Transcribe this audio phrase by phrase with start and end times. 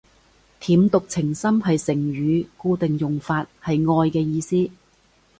[0.59, 4.71] 舐犢情深係成語，固定用法，係愛嘅意思